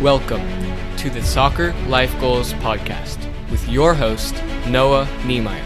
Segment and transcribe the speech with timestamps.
[0.00, 0.40] Welcome
[0.96, 3.18] to the Soccer Life Goals Podcast
[3.50, 4.34] with your host,
[4.66, 5.62] Noah Niemeyer.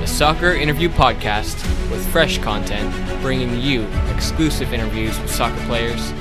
[0.00, 1.60] A soccer interview podcast
[1.90, 6.12] with fresh content, bringing you exclusive interviews with soccer players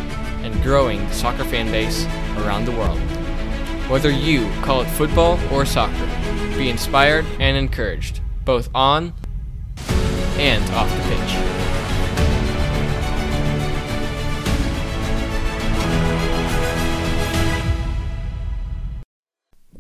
[0.42, 2.05] and growing the soccer fan base
[2.37, 2.97] around the world.
[3.88, 6.08] Whether you call it football or soccer,
[6.58, 9.13] be inspired and encouraged, both on
[10.40, 11.56] and off the pitch.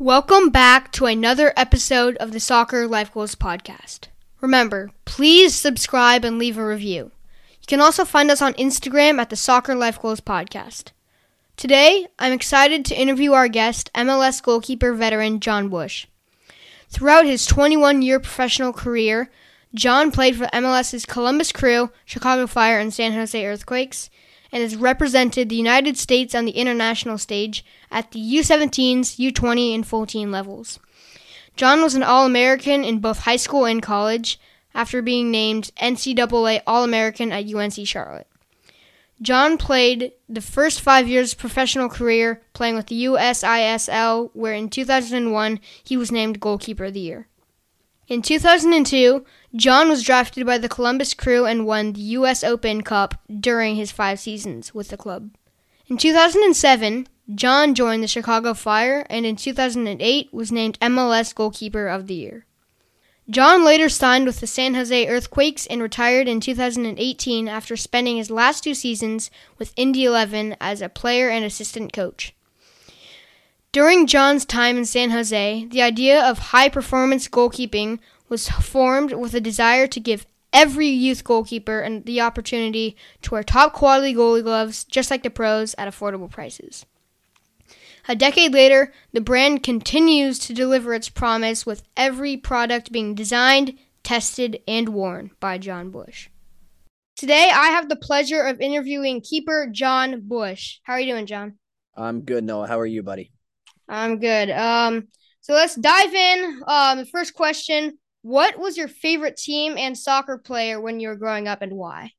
[0.07, 4.07] Welcome back to another episode of the Soccer Life Goals podcast.
[4.39, 7.11] Remember, please subscribe and leave a review.
[7.59, 10.91] You can also find us on Instagram at the Soccer Life Goals podcast.
[11.57, 16.07] Today, I'm excited to interview our guest, MLS goalkeeper veteran Jon Busch.
[16.87, 19.29] Throughout his 21 year professional career,
[19.73, 24.09] Jon played for MLS's Columbus Crew, Chicago Fire, and San Jose Earthquakes,
[24.51, 29.85] and has represented the United States on the international stage at the U17s, U20, and
[29.85, 30.79] full team levels.
[31.55, 34.39] Jon was an All American in both high school and college
[34.73, 38.27] after being named NCAA All American at UNC Charlotte.
[39.21, 44.69] Jon played the first five years of professional career playing with the USISL, where in
[44.69, 47.27] 2001 he was named Goalkeeper of the Year.
[48.07, 49.25] In 2002,
[49.57, 52.43] Jon was drafted by the Columbus Crew and won the U.S.
[52.43, 55.31] Open Cup during his five seasons with the club.
[55.87, 62.05] In 2007, Jon joined the Chicago Fire and in 2008 was named MLS Goalkeeper of
[62.05, 62.45] the Year.
[63.31, 68.29] Jon later signed with the San Jose Earthquakes and retired in 2018 after spending his
[68.29, 72.35] last two seasons with Indy 11 as a player and assistant coach.
[73.71, 77.99] During Jon's time in San Jose, the idea of high performance goalkeeping
[78.29, 83.43] was formed with a desire to give every youth goalkeeper and the opportunity to wear
[83.43, 86.85] top quality goalie gloves just like the pros at affordable prices.
[88.09, 93.77] A decade later, the brand continues to deliver its promise with every product being designed,
[94.01, 96.29] tested, and worn by Jon Busch.
[97.17, 100.77] Today, I have the pleasure of interviewing keeper Jon Busch.
[100.83, 101.57] How are you doing, Jon?
[101.97, 102.67] I'm good, Noah.
[102.67, 103.31] How are you, buddy?
[103.89, 104.51] I'm good.
[104.51, 105.07] Um,
[105.41, 106.61] so let's dive in.
[106.65, 111.15] Um, the first question: What was your favorite team and soccer player when you were
[111.15, 112.11] growing up, and why?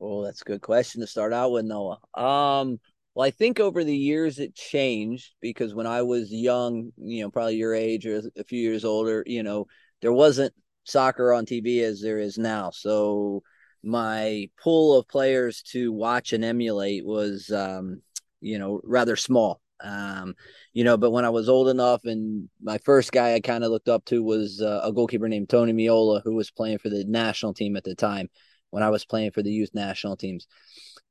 [0.00, 1.98] Oh, that's a good question to start out with, Noah.
[2.14, 2.80] Um,
[3.14, 7.30] well, I think over the years it changed because when I was young, you know,
[7.30, 9.66] probably your age or a few years older, you know,
[10.02, 10.52] there wasn't
[10.84, 12.70] soccer on TV as there is now.
[12.70, 13.42] So
[13.82, 18.02] my pool of players to watch and emulate was, um,
[18.40, 19.60] you know, rather small.
[19.84, 20.34] Um,
[20.72, 23.70] you know, but when I was old enough, and my first guy I kind of
[23.70, 27.04] looked up to was uh, a goalkeeper named Tony Meola, who was playing for the
[27.04, 28.28] national team at the time
[28.70, 30.46] when I was playing for the youth national teams.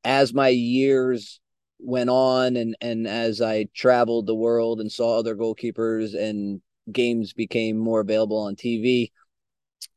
[0.04, 1.40] As my years
[1.80, 6.62] went on and and as I traveled the world and saw other goalkeepers and
[6.92, 9.12] games became more available on TV,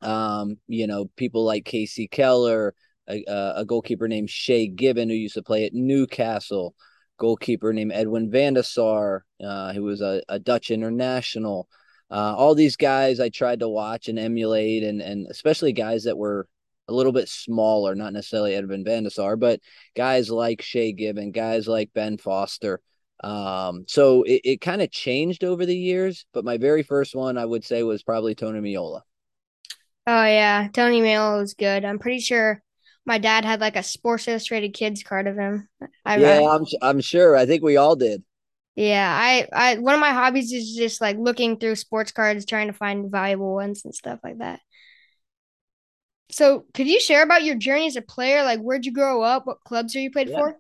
[0.03, 2.75] um, you know, people like Kasey Keller,
[3.08, 3.25] a,
[3.56, 6.75] a goalkeeper named Shay Given, who used to play at Newcastle,
[7.19, 11.69] goalkeeper named Edwin van der Sar, uh, who was a, a Dutch international.
[12.10, 16.16] Uh, all these guys I tried to watch and emulate, and and especially guys that
[16.16, 16.49] were
[16.88, 19.60] a little bit smaller, not necessarily Edwin van der Sar, but
[19.97, 22.81] guys like Shay Given, guys like Ben Foster.
[23.25, 27.38] Um, so it, it kind of changed over the years, but my very first one
[27.38, 29.00] I would say was probably Tony Meola.
[30.06, 31.84] Oh yeah, Tony Meola was good.
[31.84, 32.62] I'm pretty sure
[33.06, 35.69] my dad had like a Sports Illustrated Kids card of him.
[36.05, 36.41] I yeah.
[36.50, 37.37] I'm I'm sure.
[37.37, 38.22] I think we all did.
[38.75, 42.67] Yeah, I I one of my hobbies is just like looking through sports cards, trying
[42.67, 44.61] to find valuable ones and stuff like that.
[46.31, 48.43] So, could you share about your journey as a player?
[48.43, 49.47] Like, where'd you grow up?
[49.47, 50.38] What clubs are you played yeah.
[50.38, 50.59] for?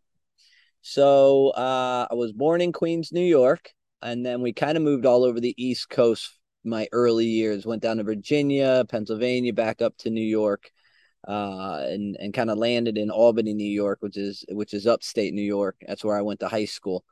[0.82, 5.04] So, uh, I was born in Queens, New York, and then we kind of moved
[5.04, 6.38] all over the East Coast.
[6.64, 10.70] My early years went down to Virginia, Pennsylvania, back up to New York,
[11.26, 15.34] uh, and and kind of landed in Albany, New York, which is which is upstate
[15.34, 15.76] New York.
[15.86, 17.04] That's where I went to high school.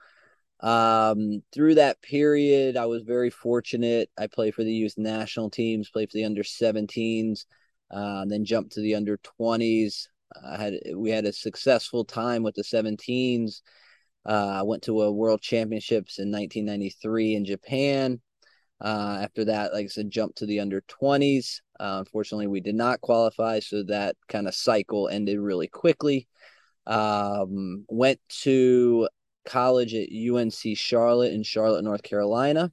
[0.60, 4.10] Um, through that period, I was very fortunate.
[4.18, 7.44] I played for the youth national teams, played for the under 17s
[7.90, 10.08] uh, then jumped to the under 20s.
[10.44, 13.62] I had we had a successful time with the 17s.
[14.26, 18.20] Uh, I went to a World Championships in 1993 in Japan.
[18.80, 21.60] Uh, after that, like I said, jumped to the under 20s.
[21.80, 26.28] Uh, unfortunately, we did not qualify, so that kind of cycle ended really quickly.
[26.86, 29.08] Um, went to
[29.44, 32.72] college at UNC Charlotte in Charlotte, North Carolina.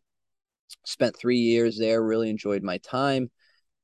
[0.86, 2.04] Spent three years there.
[2.04, 3.30] Really enjoyed my time.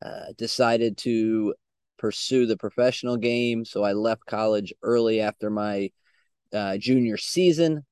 [0.04, 1.56] Uh, decided to
[1.98, 3.66] pursue the professional game.
[3.66, 5.90] So I left college early after my
[6.54, 7.86] uh, junior season.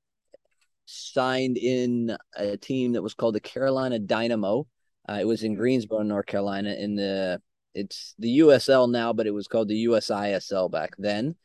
[0.85, 4.67] signed in a team that was called the Carolina Dynamo.
[5.07, 6.73] Uh, it was in Greensboro, North Carolina.
[6.73, 7.41] In the
[7.73, 11.35] it's the USL now, but it was called the USISL back then.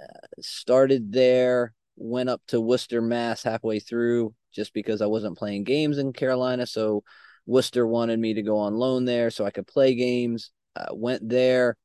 [0.00, 5.64] Uh, started there, went up to Worcester, Mass, halfway through, just because I wasn't playing
[5.64, 6.66] games in Carolina.
[6.66, 7.02] So
[7.46, 10.52] Worcester wanted me to go on loan there so I could play games.
[10.76, 11.76] Uh, went there.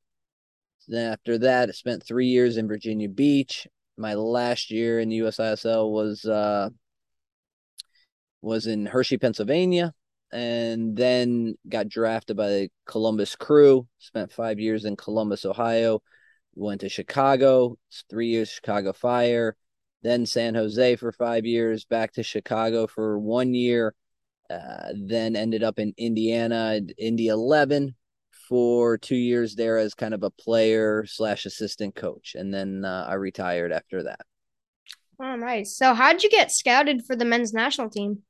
[0.88, 3.68] Then after that, I spent three years in Virginia Beach.
[3.98, 6.70] My last year in the USISL was uh,
[8.42, 9.94] was in Hershey, Pennsylvania,
[10.32, 13.88] and then got drafted by the Columbus Crew.
[13.98, 16.02] Spent five years in Columbus, Ohio.
[16.56, 17.78] Went to Chicago,
[18.10, 19.56] three years Chicago Fire,
[20.02, 23.94] then San Jose for five years, back to Chicago for one year,
[24.50, 27.96] uh, then ended up in Indiana, Indy 11
[28.48, 32.36] for two years there as kind of a player slash assistant coach.
[32.36, 34.22] And then uh, I retired after that.
[35.22, 35.76] Oh, nice.
[35.78, 38.24] So, how did you get scouted for the men's national team?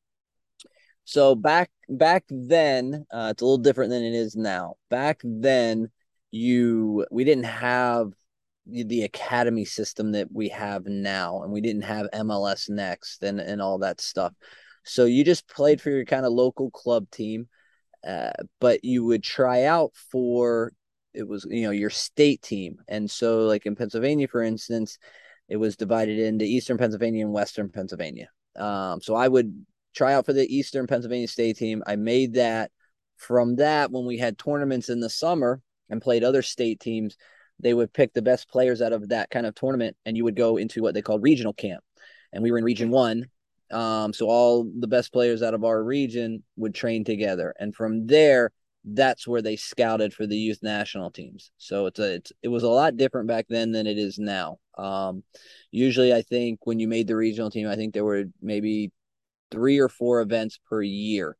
[1.10, 4.76] So back back then, uh, it's a little different than it is now.
[4.92, 5.90] Back then,
[6.30, 8.14] you we didn't have
[8.68, 13.40] the, the academy system that we have now, and we didn't have MLS Next and
[13.40, 14.34] and all that stuff.
[14.84, 17.48] So you just played for your kind of local club team,
[18.08, 20.74] uh, but you would try out for
[21.16, 25.00] it was you know your state team, and so like in Pennsylvania, for instance,
[25.48, 28.30] it was divided into Eastern Pennsylvania and Western Pennsylvania.
[28.56, 29.66] Um, so I would
[29.96, 31.84] try out for the Eastern Pennsylvania state team.
[31.86, 32.72] I made that.
[33.18, 37.18] From that, when we had tournaments in the summer and played other state teams,
[37.60, 40.38] they would pick the best players out of that kind of tournament, and you would
[40.38, 41.84] go into what they called regional camp.
[42.32, 43.26] And we were in Region One,
[43.72, 48.08] um, so all the best players out of our region would train together, and from
[48.08, 48.52] there,
[48.86, 51.52] that's where they scouted for the youth national teams.
[51.58, 54.60] So it's a it's, it was a lot different back then than it is now.
[54.78, 55.24] Um,
[55.72, 58.94] usually, I think when you made the regional team, I think there were maybe
[59.52, 61.38] three or four events per year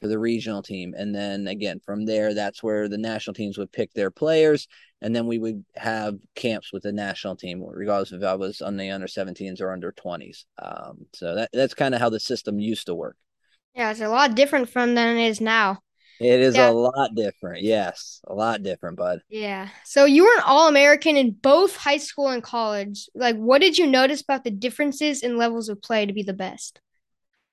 [0.00, 0.94] for the regional team.
[0.96, 4.66] And then again, from there, that's where the national teams would pick their players.
[5.00, 8.76] And then we would have camps with the national team, regardless if I was on
[8.76, 10.44] the under 17s or under 20s.
[10.60, 13.16] Um, so that, that's kind of how the system used to work.
[13.74, 15.78] Yeah, it's a lot different from than it is now.
[16.20, 16.70] It is yeah.
[16.70, 17.62] a lot different.
[17.62, 19.20] Yes, a lot different, bud.
[19.28, 19.68] Yeah.
[19.84, 23.08] So you were an All American in both high school and college.
[23.14, 26.32] Like, what did you notice about the differences in levels of play to be the
[26.32, 26.80] best?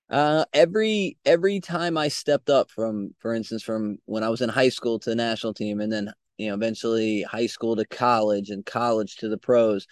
[0.10, 4.50] Uh, every every time I stepped up from, for instance, from when I was in
[4.50, 8.50] high school to the national team, and then you know eventually high school to college,
[8.50, 9.86] and college to the pros,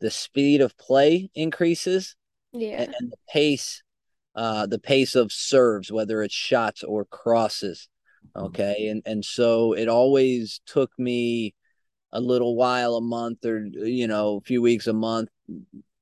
[0.00, 2.14] the speed of play increases.
[2.52, 3.82] Yeah, and, and the pace,
[4.36, 7.88] uh, the pace of serves, whether it's shots or crosses.
[8.36, 11.54] Okay, and and so it always took me
[12.12, 15.30] a little while, a month or you know, a few weeks, a month,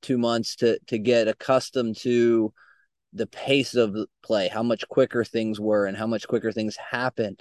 [0.03, 2.53] two months to to get accustomed to
[3.13, 7.39] the pace of play, how much quicker things were and how much quicker things happened.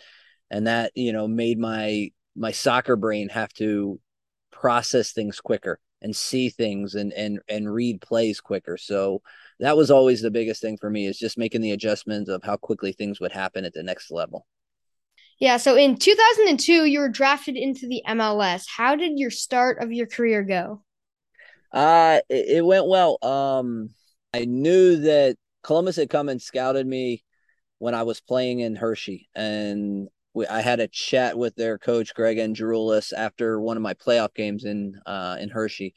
[0.50, 4.00] And that, you know, made my my soccer brain have to
[4.50, 8.76] process things quicker and see things and and and read plays quicker.
[8.76, 9.22] So
[9.60, 12.56] that was always the biggest thing for me is just making the adjustments of how
[12.56, 14.46] quickly things would happen at the next level.
[15.38, 18.64] Yeah, so in 2002 you were drafted into the MLS.
[18.68, 20.82] How did your start of your career go?
[21.72, 23.18] Uh it, it went well.
[23.22, 23.90] Um
[24.34, 27.24] I knew that Columbus had come and scouted me
[27.78, 32.14] when I was playing in Hershey, and we, I had a chat with their coach
[32.14, 35.94] Greg Andrulis after one of my playoff games in uh, in Hershey,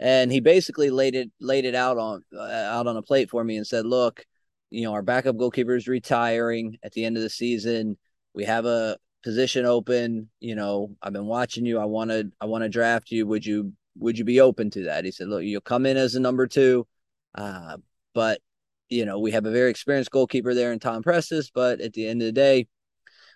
[0.00, 3.44] and he basically laid it laid it out on uh, out on a plate for
[3.44, 4.24] me and said, "Look,
[4.70, 7.96] you know, our backup goalkeeper is retiring at the end of the season.
[8.34, 10.30] We have a position open.
[10.40, 11.78] You know, I've been watching you.
[11.78, 13.26] I want to I want to draft you.
[13.26, 16.14] Would you would you be open to that?" He said, "Look, you'll come in as
[16.14, 16.86] a number two,
[17.34, 17.76] uh,
[18.14, 18.40] but
[18.88, 22.06] you know, we have a very experienced goalkeeper there in Tom Presthus, but at the
[22.06, 22.68] end of the day,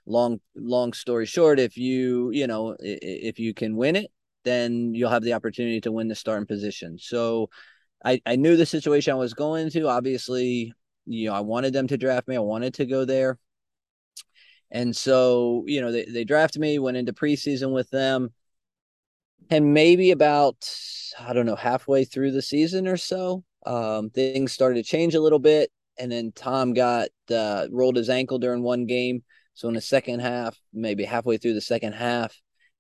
[0.06, 4.10] long long story short, if you you know if you can win it,
[4.44, 6.98] then you'll have the opportunity to win the starting position.
[6.98, 7.50] So
[8.04, 9.88] I I knew the situation I was going into.
[9.88, 10.72] Obviously,
[11.06, 12.36] you know, I wanted them to draft me.
[12.36, 13.38] I wanted to go there.
[14.70, 18.32] And so, you know, they, they drafted me, went into preseason with them.
[19.48, 20.72] And maybe about,
[21.18, 25.20] I don't know, halfway through the season or so, um, things started to change a
[25.20, 29.22] little bit, and then Tom got uh, rolled his ankle during one game.
[29.54, 32.34] So in the second half, maybe halfway through the second half,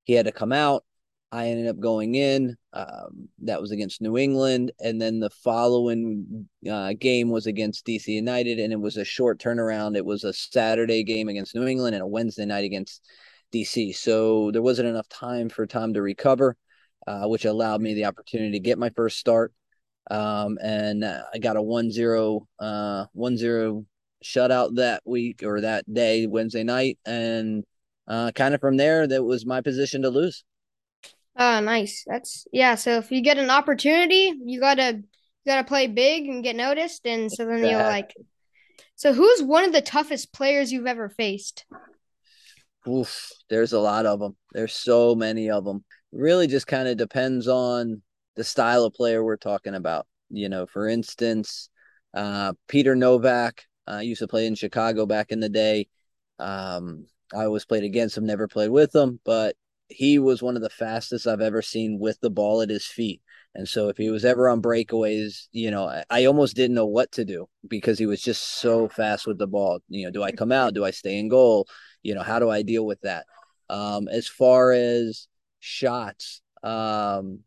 [0.04, 0.84] he had to come out.
[1.32, 2.56] I ended up going in.
[2.72, 8.08] Um, that was against New England, and then the following uh, game was against DC
[8.08, 9.96] United, and it was a short turnaround.
[9.96, 13.02] It was a Saturday game against New England and a Wednesday night against
[13.52, 13.94] DC.
[13.94, 16.56] So there wasn't enough time for Tom to recover,
[17.06, 19.52] uh, which allowed me the opportunity to get my first start
[20.10, 23.86] Um, and I got a 1 0, uh, 1 0
[24.24, 26.98] shutout that week or that day, Wednesday night.
[27.04, 27.64] And
[28.06, 30.44] uh, kind of from there, that was my position to lose.
[31.36, 32.04] Oh, nice.
[32.06, 32.74] That's yeah.
[32.74, 37.06] So if you get an opportunity, you gotta you gotta play big and get noticed,
[37.06, 38.12] and so then you'll like.
[38.96, 41.64] So who's one of the toughest players you've ever faced?
[42.86, 44.36] Oof, there's a lot of them.
[44.52, 45.84] There's so many of them.
[46.12, 48.02] really just kind of depends on
[48.40, 50.06] the style of player we're talking about.
[50.30, 51.68] You know, for instance,
[52.14, 55.88] uh, Peter Nowak uh, used to play in Chicago back in the day.
[56.38, 57.04] Um,
[57.34, 59.56] I always played against him, never played with him, but
[59.88, 63.20] he was one of the fastest I've ever seen with the ball at his feet.
[63.54, 66.86] And so if he was ever on breakaways, you know, I, I, almost didn't know
[66.86, 69.80] what to do because he was just so fast with the ball.
[69.90, 70.72] You know, do I come out?
[70.72, 71.68] Do I stay in goal?
[72.02, 73.26] You know, how do I deal with that?
[73.68, 75.28] Um, as far as
[75.58, 77.40] shots, um,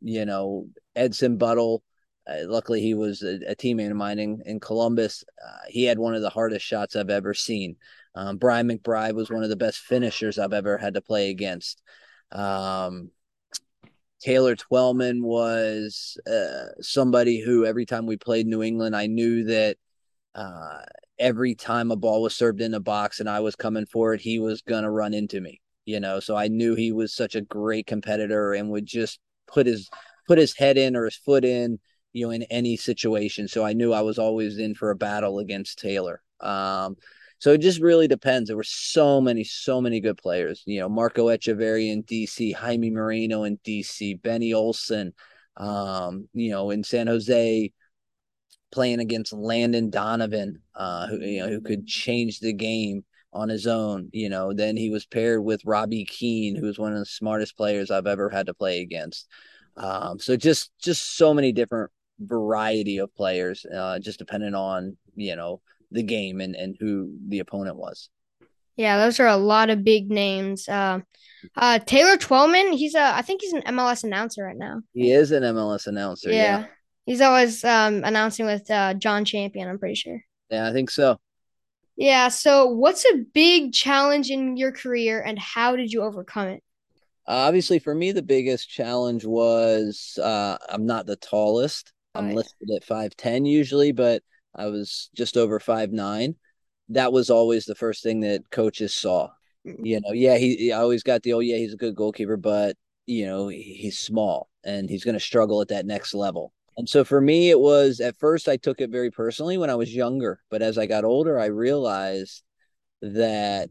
[0.00, 1.82] you know, Edson Buddle,
[2.26, 5.24] uh, luckily he was a, a, teammate of mine in, in Columbus.
[5.42, 7.76] Uh, he had one of the hardest shots I've ever seen.
[8.14, 11.82] Um, Brian McBride was one of the best finishers I've ever had to play against.
[12.32, 13.10] Um,
[14.20, 19.76] Taylor Twellman was uh, somebody who every time we played New England, I knew that
[20.34, 20.82] uh,
[21.18, 24.20] every time a ball was served in the box and I was coming for it,
[24.20, 26.20] he was going to run into me, you know.
[26.20, 29.18] So I knew he was such a great competitor and would just
[29.52, 29.88] put his
[30.26, 31.78] put his head in or his foot in,
[32.12, 33.48] you know, in any situation.
[33.48, 36.22] So I knew I was always in for a battle against Taylor.
[36.40, 36.96] Um,
[37.38, 38.48] so it just really depends.
[38.48, 40.62] There were so many, so many good players.
[40.66, 45.14] You know, Marco Etcheverry in DC, Jaime Moreno in DC, Benny Olsen,
[45.56, 47.72] um, you know, in San Jose,
[48.70, 53.66] playing against Landon Donovan, uh, who you know who could change the game on his
[53.66, 54.10] own.
[54.12, 57.56] You know, then he was paired with Robbie Keane, who was one of the smartest
[57.56, 59.28] players I've ever had to play against.
[59.76, 65.36] Um, so just just so many different variety of players, uh, just depending on you
[65.36, 65.60] know
[65.90, 68.10] the game and and who the opponent was.
[68.76, 70.68] Yeah, those are a lot of big names.
[70.68, 71.00] Uh,
[71.56, 74.80] uh, Taylor Twellman, he's a I think he's an MLS announcer right now.
[74.92, 76.30] He is an MLS announcer.
[76.30, 76.66] Yeah, yeah.
[77.04, 79.68] he's always um, announcing with uh, John Champion.
[79.68, 80.20] I'm pretty sure.
[80.50, 81.18] Yeah, I think so.
[82.00, 82.28] Yeah.
[82.28, 86.62] So, what's a big challenge in your career, and how did you overcome it?
[87.28, 91.92] Uh, obviously, for me, the biggest challenge was uh, I'm not the tallest.
[92.14, 94.22] I'm listed at five ten usually, but
[94.54, 96.36] I was just over five nine.
[96.88, 99.28] That was always the first thing that coaches saw.
[99.66, 99.84] Mm-hmm.
[99.84, 102.76] You know, yeah, he, he always got the oh yeah, he's a good goalkeeper, but
[103.06, 106.52] you know he's small and he's going to struggle at that next level.
[106.76, 109.74] And so for me, it was at first I took it very personally when I
[109.74, 112.42] was younger, but as I got older, I realized
[113.02, 113.68] that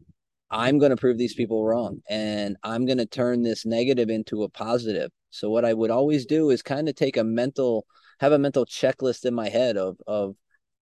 [0.50, 4.42] I'm going to prove these people wrong and I'm going to turn this negative into
[4.42, 5.10] a positive.
[5.30, 7.86] So what I would always do is kind of take a mental
[8.20, 10.36] have a mental checklist in my head of of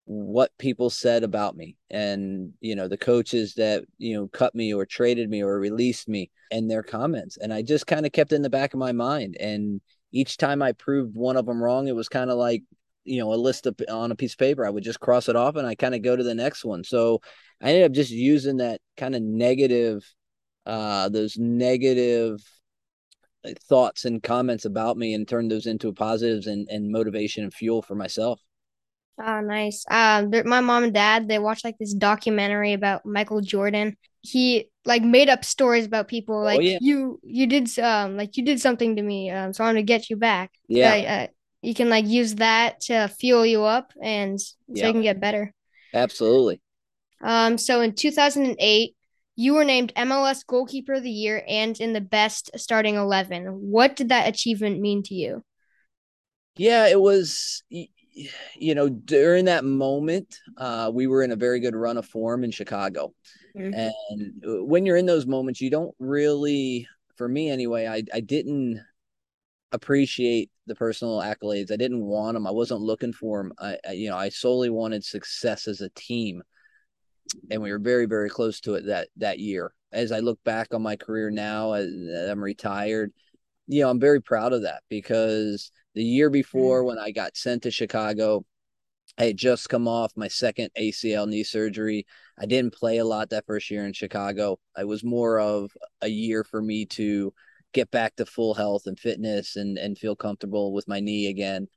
[0.05, 4.74] what people said about me and you know the coaches that you know cut me
[4.74, 8.34] or traded me or released me and their comments and i just kind of kept
[8.34, 9.79] in the back of my mind and
[10.13, 12.63] each time i proved one of them wrong it was kind of like
[13.03, 15.36] you know a list of, on a piece of paper i would just cross it
[15.36, 17.20] off and i kind of go to the next one so
[17.62, 20.01] i ended up just using that kind of negative
[20.65, 22.39] uh those negative
[23.67, 27.82] thoughts and comments about me and turn those into positives and, and motivation and fuel
[27.82, 28.39] for myself
[29.24, 29.86] Oh, nice.
[29.91, 33.96] Um, my mom and dad they watched like this documentary about Michael Jordan.
[34.22, 36.77] He like made up stories about people oh, like oh, yeah.
[36.81, 40.09] you you did um like you did something to me um so I'm gonna get
[40.09, 40.51] you back.
[40.67, 40.93] Yeah.
[40.93, 41.27] Uh, uh,
[41.61, 44.87] you can like use that to fuel you up and so yeah.
[44.87, 45.53] you can get better.
[45.93, 46.61] Absolutely.
[47.21, 47.57] Um.
[47.57, 48.95] So in 2008,
[49.35, 53.45] you were named MLS Goalkeeper of the Year and in the best starting eleven.
[53.45, 55.43] What did that achievement mean to you?
[56.57, 57.63] Yeah, it was
[58.55, 62.43] you know, during that moment, uh, we were in a very good run of form
[62.43, 63.13] in Chicago.
[63.57, 63.74] Mm-hmm.
[63.74, 68.19] And uh, when you're in those moments, you don't really, for me anyway, I, I
[68.19, 68.81] didn't
[69.72, 71.72] appreciate the personal accolades.
[71.72, 72.48] I didn't want them.
[72.48, 73.53] I wasn't looking for them.
[73.60, 76.41] I, I, you know, I solely wanted success as a team.
[77.50, 79.74] And we were very, very close to it that, that year.
[79.91, 83.13] As I look back on my career now, I'm retired,
[83.67, 86.88] you know, I'm very proud of that because– the year before, mm.
[86.88, 88.45] when I got sent to Chicago,
[89.17, 92.05] I had just come off my second ACL knee surgery.
[92.39, 94.60] I didn't play a lot that first year in Chicago.
[94.77, 97.33] It was more of a year for me to
[97.74, 101.67] get back to full health and fitness and and feel comfortable with my knee again.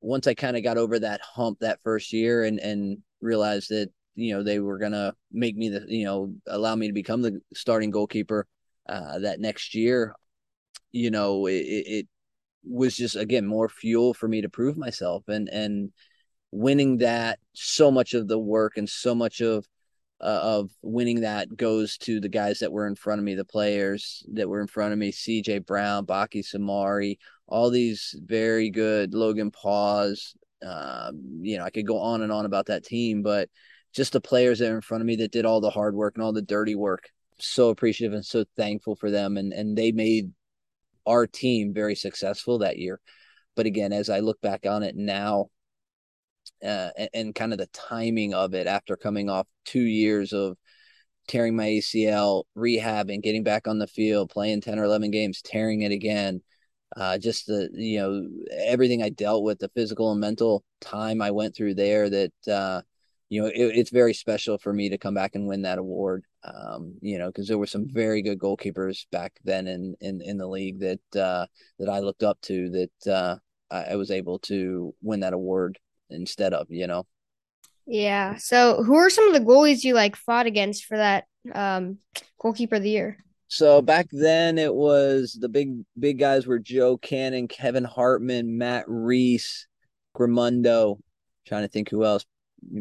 [0.00, 3.90] Once I kind of got over that hump that first year and and realized that
[4.16, 7.40] you know they were gonna make me the you know allow me to become the
[7.54, 8.46] starting goalkeeper
[8.88, 10.14] uh, that next year,
[10.92, 12.08] you know it, it
[12.68, 15.92] was just again more fuel for me to prove myself and and
[16.50, 19.66] winning that so much of the work and so much of
[20.20, 23.44] uh, of winning that goes to the guys that were in front of me, the
[23.44, 29.12] players that were in front of me, CJ Brown, Bakary Soumaré, all these very good
[29.12, 30.34] Logan Pause.
[30.66, 33.50] Um, you know, I could go on and on about that team, but
[33.94, 36.14] just the players that are in front of me that did all the hard work
[36.16, 37.10] and all the dirty work.
[37.38, 39.36] So appreciative and so thankful for them.
[39.36, 40.32] And and they made
[41.06, 43.00] our team very successful that year.
[43.54, 45.46] But again, as I look back on it now,
[46.62, 50.56] uh, and, and, kind of the timing of it after coming off two years of
[51.28, 55.82] tearing my ACL, rehabbing, getting back on the field, playing 10 or 11 games, tearing
[55.82, 56.40] it again.
[56.96, 61.32] Uh, just the, you know, everything I dealt with, the physical and mental time I
[61.32, 62.82] went through there that, uh,
[63.28, 66.24] you know, it, it's very special for me to come back and win that award.
[66.44, 70.38] Um, you know, because there were some very good goalkeepers back then in in, in
[70.38, 71.46] the league that uh,
[71.78, 73.36] that I looked up to that uh,
[73.70, 75.78] I was able to win that award
[76.10, 77.06] instead of, you know.
[77.86, 78.36] Yeah.
[78.36, 81.98] So, who are some of the goalies you like fought against for that um,
[82.40, 83.18] goalkeeper of the year?
[83.48, 88.84] So back then it was the big big guys were Joe Cannon, Kevin Hartman, Matt
[88.88, 89.68] Reis,
[90.14, 90.98] Grimundo.
[91.46, 92.24] Trying to think who else.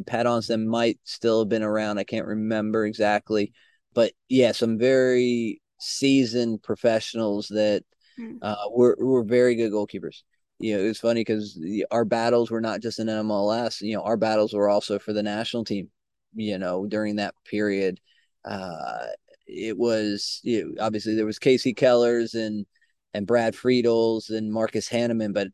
[0.05, 1.97] Pat Onstad might still have been around.
[1.97, 3.53] I can't remember exactly,
[3.93, 7.83] but yeah, some very seasoned professionals that
[8.17, 8.37] hmm.
[8.41, 10.23] uh, were were very good goalkeepers
[10.59, 11.59] you know, it was funny because
[11.91, 13.81] our battles were not just in MLS.
[13.81, 15.89] You know, our battles were also for the national team.
[16.33, 17.99] You know, during that period,
[18.45, 19.07] uh,
[19.47, 22.65] it was you know, obviously there was Kasey Kellers and
[23.13, 25.47] and Brad Friedels and Marcus Hahnemann, but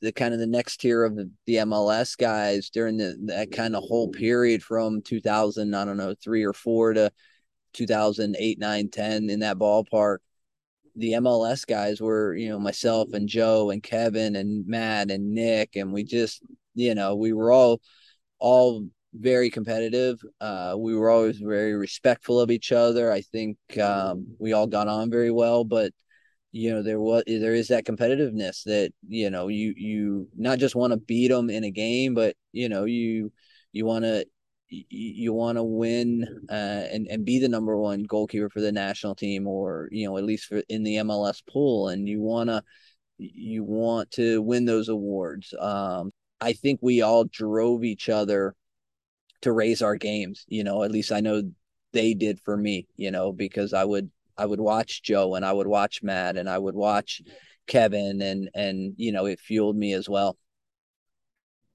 [0.00, 3.74] the kind of the next tier of the, the MLS guys during the that kind
[3.74, 7.10] of whole period from 2000, I don't know, three or four to
[7.72, 10.18] 2008, 9, 10 in that ballpark
[10.96, 15.76] the MLS guys were, you know, myself and Joe and Kevin and Matt and Nick,
[15.76, 16.42] and we just,
[16.74, 17.80] you know, we were all
[18.38, 20.20] all very competitive.
[20.40, 23.12] Uh, we were always very respectful of each other.
[23.12, 25.92] I think um, we all got on very well, but
[26.56, 30.74] you know there was there is that competitiveness that you know you you not just
[30.74, 33.30] want to beat them in a game, but you know you
[33.72, 34.24] you want to
[34.70, 36.52] you want to win uh,
[36.90, 40.24] and and be the number one goalkeeper for the national team, or you know at
[40.24, 42.62] least for in the MLS pool, and you want to
[43.18, 45.52] you want to win those awards.
[45.60, 48.54] Um, I think we all drove each other
[49.42, 50.46] to raise our games.
[50.48, 51.42] You know, at least I know
[51.92, 52.86] they did for me.
[52.96, 56.48] You know, because I would I would watch Joe and I would watch Matt and
[56.48, 57.22] I would watch
[57.66, 60.36] Kevin and and you know it fueled me as well.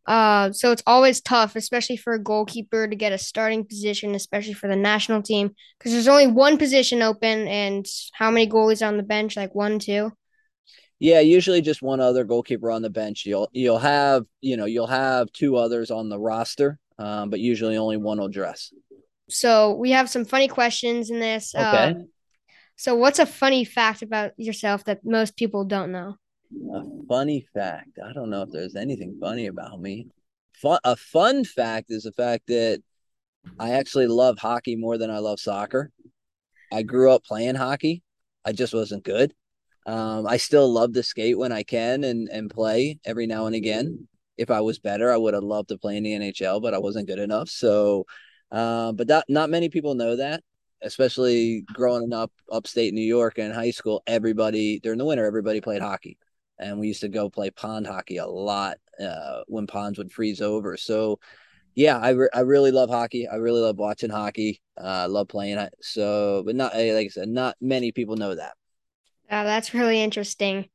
[0.08, 4.54] Uh, so it's always tough, especially for a goalkeeper to get a starting position, especially
[4.54, 8.98] for the national team, because there's only one position open, and how many goalies on
[8.98, 9.38] the bench?
[9.38, 10.12] Like one, two.
[11.00, 13.26] Yeah, usually just one other goalkeeper on the bench.
[13.26, 17.78] You'll you'll have you know you'll have two others on the roster, um, but usually
[17.78, 18.74] only one will dress.
[19.30, 21.56] So we have some funny questions in this.
[21.56, 21.66] Okay.
[21.66, 21.94] Uh,
[22.82, 26.16] so what's a funny fact about yourself that most people don't know?
[26.74, 28.00] A funny fact.
[28.04, 30.08] I don't know if there's anything funny about me.
[30.54, 32.82] Fun, a fun fact is the fact that
[33.60, 35.92] I actually love hockey more than I love soccer.
[36.72, 38.02] I grew up playing hockey.
[38.44, 39.32] I just wasn't good.
[39.86, 43.54] Um, I still love to skate when I can and and play every now and
[43.54, 44.08] again.
[44.38, 46.80] If I was better, I would have loved to play in the NHL, but I
[46.80, 47.50] wasn't good enough.
[47.50, 48.08] So,
[48.52, 50.42] uh, but that not many people know that
[50.84, 55.62] especially growing up upstate New York and in high school, everybody during the winter, everybody
[55.62, 56.18] played hockey
[56.62, 60.42] and we used to go play pond hockey a lot uh, when ponds would freeze
[60.42, 60.78] over.
[60.78, 61.20] So,
[61.76, 63.28] yeah, I, re- I really love hockey.
[63.28, 64.62] I really love watching hockey.
[64.80, 65.74] Uh, I love playing it.
[65.82, 68.54] So, but not like I said, not many people know that.
[69.32, 70.70] Oh, that's really interesting.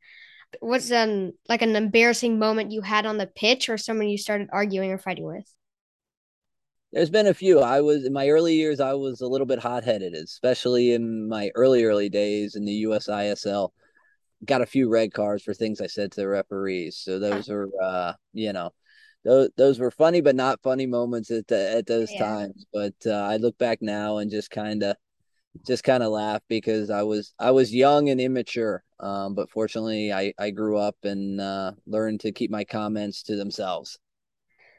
[0.60, 4.48] What's um like an embarrassing moment you had on the pitch, or someone you started
[4.52, 5.52] arguing or fighting with?
[6.92, 7.60] There's been a few.
[7.60, 8.80] I was in my early years.
[8.80, 12.84] I was a little bit hot headed, especially in my early early days in the
[12.84, 13.70] USISL
[14.44, 16.98] got a few red cards for things I said to the referees.
[16.98, 18.70] So those are, uh, you know,
[19.24, 22.24] those those were funny but not funny moments at the, at those yeah.
[22.24, 22.66] times.
[22.72, 24.96] But uh, I look back now and just kind of
[25.66, 28.84] just kind of laugh because I was I was young and immature.
[29.00, 33.36] Um, but fortunately, I I grew up and uh, learned to keep my comments to
[33.36, 33.98] themselves.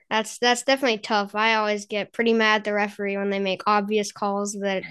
[0.09, 1.35] That's that's definitely tough.
[1.35, 4.83] I always get pretty mad at the referee when they make obvious calls that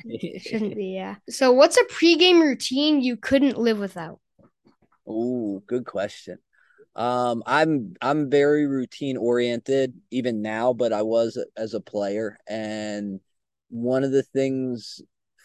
[0.43, 0.95] shouldn't be.
[0.95, 1.17] Yeah.
[1.31, 4.21] So, what's a pregame routine you couldn't live without?
[5.07, 6.39] Oh, good question.
[6.95, 13.21] Um, I'm I'm very routine oriented even now, but I was as a player, and
[13.71, 15.03] one of the things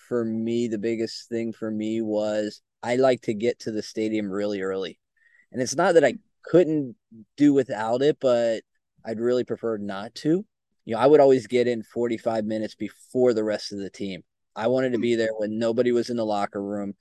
[0.07, 4.29] for me, the biggest thing for me was I like to get to the stadium
[4.29, 4.99] really early.
[5.51, 6.95] And it's not that I couldn't
[7.37, 8.63] do without it, but
[9.05, 10.45] I'd really prefer not to.
[10.85, 14.23] You know, I would always get in 45 minutes before the rest of the team.
[14.55, 16.95] I wanted to be there when nobody was in the locker room.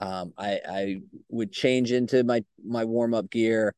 [0.00, 3.74] Um, I, I would change into my my warm up gear.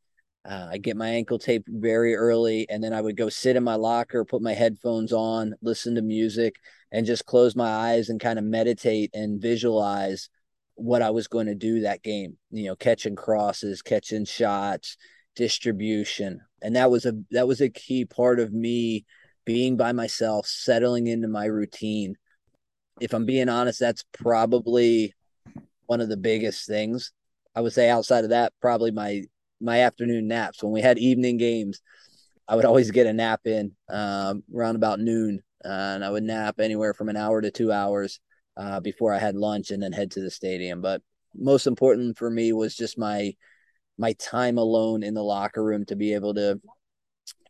[0.49, 3.65] Uh, I get my ankle tape very early, and then I would go sit in
[3.65, 6.57] my locker, put my headphones on, listen to music,
[6.93, 10.29] and just close my eyes and kind of meditate and visualize
[10.77, 12.37] what I was going to do that game.
[12.51, 14.97] You know, catching crosses, catching shots,
[15.37, 19.05] distribution, and that was a that was a key part of me
[19.45, 22.17] being by myself, settling into my routine.
[23.01, 25.15] If I'm being honest, that's probably
[25.87, 27.13] one of the biggest things.
[27.55, 29.23] I would say outside of that, probably my
[29.61, 30.63] my afternoon naps.
[30.63, 31.81] When we had evening games,
[32.49, 36.25] I would always get a nap in um, around about noon, uh, and I would
[36.25, 38.21] nap anywhere from an hour to two hours
[38.57, 40.81] uh, before I had lunch, and then head to the stadium.
[40.81, 41.03] But
[41.35, 43.35] most important for me was just my
[43.99, 46.61] my time alone in the locker room to be able to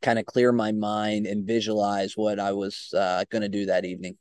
[0.02, 3.85] kind of clear my mind and visualize what I was uh, going to do that
[3.85, 4.16] evening.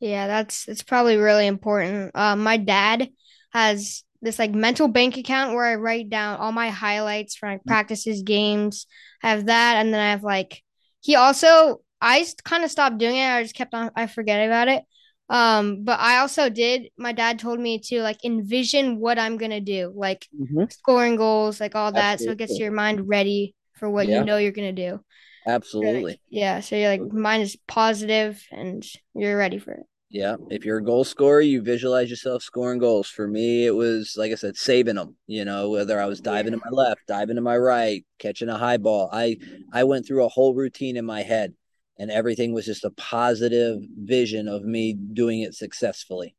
[0.00, 2.12] Yeah, that's that's probably really important.
[2.14, 3.08] Uh, my dad
[3.52, 7.64] has this like mental bank account where I write down all my highlights from like
[7.64, 8.86] practices, games.
[9.22, 10.62] I have that, and then I have like
[11.00, 13.28] he also I kind of stopped doing it.
[13.28, 14.84] I just kept on I forget about it.
[15.30, 16.88] Um, but I also did.
[16.96, 20.64] My dad told me to like envision what I'm gonna do, like mm-hmm.
[20.70, 22.26] scoring goals, like all that, Absolutely.
[22.26, 24.20] so it gets your mind ready for what yeah.
[24.20, 25.00] you know you're gonna do.
[25.46, 26.12] Absolutely.
[26.12, 26.60] Like, yeah.
[26.60, 29.86] So you're like mind is positive and you're ready for it.
[30.10, 30.36] Yeah.
[30.50, 33.08] If you're a goal scorer, you visualize yourself scoring goals.
[33.08, 35.16] For me, it was like I said, saving them.
[35.26, 36.60] You know, whether I was diving yeah.
[36.60, 39.10] to my left, diving to my right, catching a high ball.
[39.12, 39.36] I
[39.72, 41.54] I went through a whole routine in my head,
[41.98, 46.34] and everything was just a positive vision of me doing it successfully.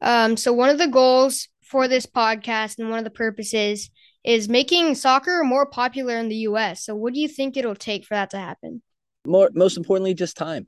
[0.00, 0.36] Um.
[0.36, 3.90] So one of the goals for this podcast and one of the purposes
[4.24, 6.84] is making soccer more popular in the U.S.
[6.84, 8.82] So what do you think it'll take for that to happen?
[9.26, 10.66] More, most importantly, just time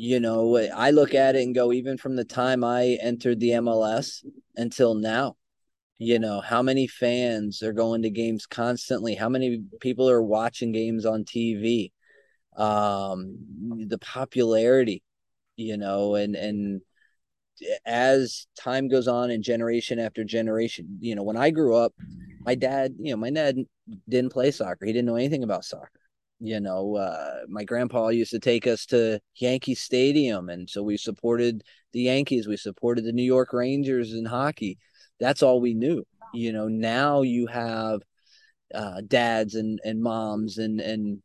[0.00, 3.50] you know, I look at it and go, even from the time I entered the
[3.50, 4.24] MLS
[4.56, 5.36] until now,
[5.98, 9.14] you know, how many fans are going to games constantly?
[9.14, 11.92] How many people are watching games on TV?
[12.56, 13.36] Um,
[13.88, 15.02] the popularity,
[15.56, 16.80] you know, and, and,
[17.84, 21.92] as time goes on and generation after generation, you know, when I grew up,
[22.40, 23.56] my dad, you know, my dad
[24.08, 24.86] didn't play soccer.
[24.86, 26.00] He didn't know anything about soccer
[26.40, 30.96] you know, uh, my grandpa used to take us to Yankee Stadium, and so we
[30.96, 32.48] supported the Yankees.
[32.48, 34.78] We supported the New York Rangers in hockey.
[35.20, 36.02] That's all we knew.
[36.32, 38.00] You know, now you have
[38.74, 41.22] uh, dads and and moms and and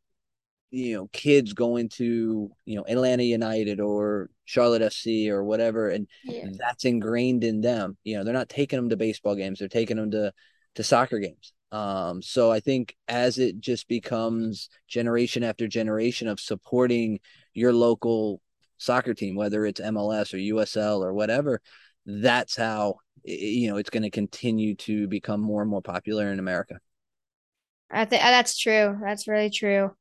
[0.71, 6.07] you know kids going to you know Atlanta United or Charlotte FC or whatever, and
[6.23, 6.47] yeah.
[6.57, 7.97] that's ingrained in them.
[8.03, 10.33] You know, they're not taking them to baseball games; they're taking them to
[10.75, 11.53] to soccer games.
[11.71, 17.19] Um, so I think as it just becomes generation after generation of supporting
[17.53, 18.41] your local
[18.77, 21.61] soccer team, whether it's MLS or USL or whatever,
[22.05, 26.39] that's how you know it's going to continue to become more and more popular in
[26.39, 26.79] America.
[27.89, 28.97] I think that's true.
[29.01, 29.91] That's really true.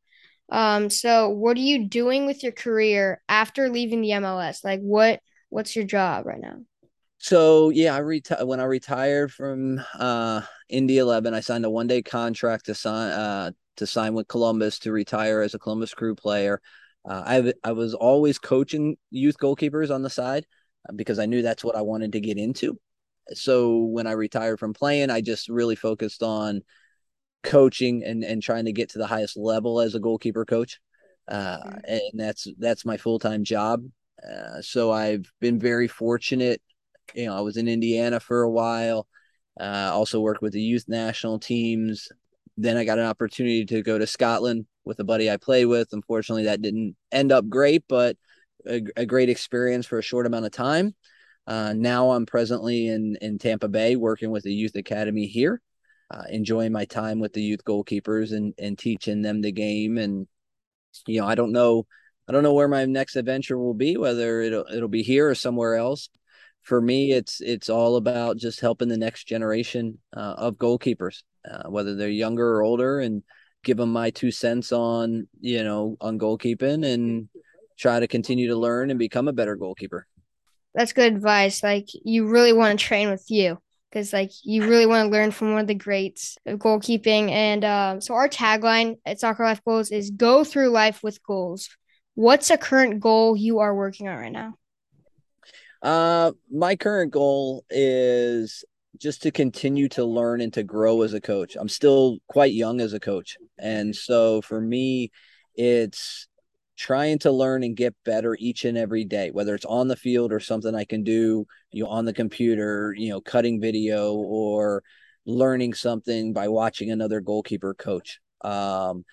[0.50, 4.62] Um, so what are you doing with your career after leaving the MLS?
[4.64, 6.59] Like what what's your job right now?
[7.18, 11.33] So yeah, I retired when I retired from uh, Indy 11.
[11.33, 15.40] I signed a one day contract to sign uh, to sign with Columbus to retire
[15.40, 16.61] as a Columbus Crew player.
[17.09, 20.46] Uh, I I was always coaching youth goalkeepers on the side
[20.88, 22.78] uh, because I knew that's what I wanted to get into.
[23.33, 26.61] So when I retired from playing, I just really focused on
[27.44, 30.80] coaching and and trying to get to the highest level as a goalkeeper coach.
[31.28, 33.85] Uh, and that's that's my full time job.
[34.22, 36.61] Uh, so I've been very fortunate
[37.12, 39.07] you know, I was in Indiana for a while.
[39.61, 42.09] Uh, also worked with the youth national teams.
[42.57, 45.88] Then I got an opportunity to go to Scotland with a buddy I play with.
[45.92, 48.16] Unfortunately, that didn't end up great, but
[48.66, 50.94] a, a great experience for a short amount of time.
[51.46, 55.61] Uh, now I'm presently in in Tampa Bay working with the youth academy here,
[56.14, 59.98] uh, enjoying my time with the youth goalkeepers and and teaching them the game.
[59.98, 60.27] And
[61.07, 61.87] you know, I don't know,
[62.29, 65.35] I don't know where my next adventure will be, whether it'll it'll be here or
[65.35, 66.09] somewhere else
[66.64, 71.68] for me, it's it's all about just helping the next generation uh, of goalkeepers, uh,
[71.68, 73.22] whether they're younger or older, and
[73.62, 77.29] give them my two cents on you know on goalkeeping and
[77.79, 80.07] try to continue to learn and become a better goalkeeper.
[80.74, 81.62] That's good advice.
[81.62, 83.59] Like you really want to train with you
[83.94, 87.30] because like you really want to learn from one of the greats of goalkeeping.
[87.30, 91.70] And uh, so our tagline at Soccer Life Goals is "Go through life with goals."
[92.16, 94.54] What's a current goal you are working on right now?
[95.83, 98.64] Uh, my current goal is
[98.98, 101.57] just to continue to learn and to grow as a coach.
[101.59, 103.37] I'm still quite young as a coach.
[103.59, 105.11] And so for me,
[105.57, 106.28] it's
[106.76, 110.32] trying to learn and get better each and every day, whether it's on the field
[110.32, 114.82] or something I can do, you know, on the computer, you know, cutting video or
[115.26, 118.20] learning something by watching another goalkeeper coach.
[118.42, 119.04] Um,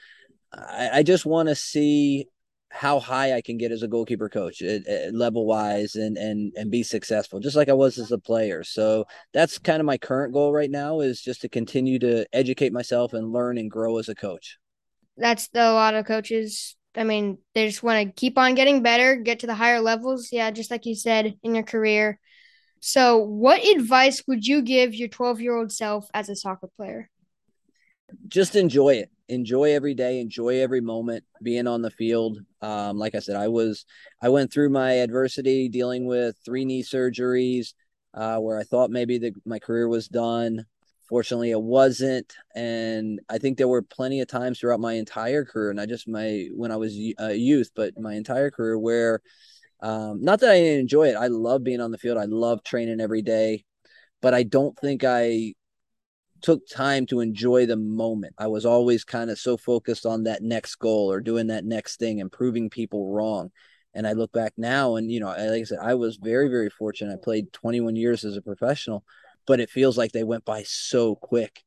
[0.53, 2.27] I, I just want to see
[2.69, 6.53] how high I can get as a goalkeeper coach, uh, uh, level wise, and and
[6.55, 8.63] and be successful, just like I was as a player.
[8.63, 12.71] So that's kind of my current goal right now is just to continue to educate
[12.71, 14.57] myself and learn and grow as a coach.
[15.17, 16.75] That's a lot of coaches.
[16.95, 20.29] I mean, they just want to keep on getting better, get to the higher levels.
[20.31, 22.19] Yeah, just like you said in your career.
[22.81, 27.09] So, what advice would you give your 12 year old self as a soccer player?
[28.27, 29.09] Just enjoy it.
[29.29, 30.19] Enjoy every day.
[30.19, 32.39] Enjoy every moment being on the field.
[32.61, 33.85] Um, like I said, I was,
[34.21, 37.73] I went through my adversity dealing with three knee surgeries
[38.13, 40.65] uh, where I thought maybe the, my career was done.
[41.11, 42.33] Fortunately, it wasn't.
[42.55, 46.47] And I think there were plenty of times throughout my entire career, not just my
[46.55, 49.21] when I was a youth, but my entire career where,
[49.81, 51.17] um, not that I didn't enjoy it.
[51.17, 52.17] I love being on the field.
[52.17, 53.65] I love training every day,
[54.21, 55.53] but I don't think I
[56.41, 58.35] took time to enjoy the moment.
[58.37, 61.99] I was always kind of so focused on that next goal or doing that next
[61.99, 63.51] thing and proving people wrong.
[63.93, 66.69] And I look back now and, you know, like I said, I was very, very
[66.69, 67.13] fortunate.
[67.13, 69.03] I played 21 years as a professional
[69.45, 71.63] but it feels like they went by so quick.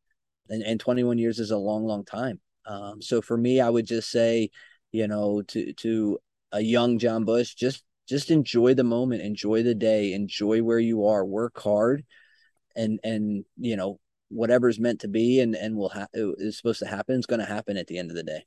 [0.49, 2.41] And, and 21 years is a long, long time.
[2.67, 4.51] Um, so for me, I would just say,
[4.93, 6.19] you know, to to
[6.53, 11.07] a young Jon Busch, just just enjoy the moment, enjoy the day, enjoy where you
[11.07, 12.05] are, work hard,
[12.77, 16.87] and and you know whatever's meant to be and and will ha- is supposed to
[16.87, 18.45] happen is going to happen at the end of the day.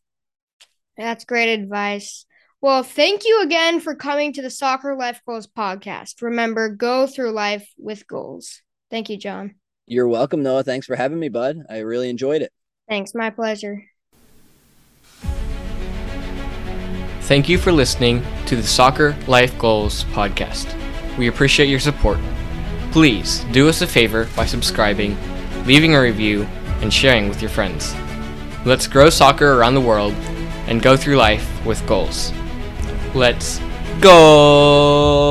[0.97, 2.25] That's great advice.
[2.59, 6.23] Well, thank you again for coming to the Soccer Life Goals podcast.
[6.23, 8.61] Remember, go through life with goals.
[8.89, 9.56] Thank you, Jon.
[9.86, 10.63] You're welcome, Noah.
[10.63, 11.65] Thanks for having me, bud.
[11.69, 12.52] I really enjoyed it.
[12.89, 13.13] Thanks.
[13.13, 13.84] My pleasure.
[17.21, 20.73] Thank you for listening to the Soccer Life Goals podcast.
[21.17, 22.19] We appreciate your support.
[22.91, 25.17] Please do us a favor by subscribing,
[25.65, 26.43] leaving a review,
[26.82, 27.93] and sharing with your friends.
[28.65, 30.13] Let's grow soccer around the world
[30.67, 32.32] and go through life with goals.
[33.13, 33.60] Let's
[34.00, 35.28] go!